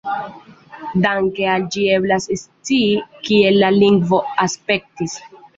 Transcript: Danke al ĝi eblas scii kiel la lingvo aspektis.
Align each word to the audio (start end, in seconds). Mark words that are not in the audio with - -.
Danke 1.03 1.45
al 1.57 1.67
ĝi 1.75 1.83
eblas 1.99 2.27
scii 2.45 2.97
kiel 3.29 3.63
la 3.65 3.73
lingvo 3.79 4.23
aspektis. 4.47 5.17